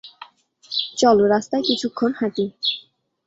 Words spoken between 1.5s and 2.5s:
কিছুক্ষণ হাঁটি।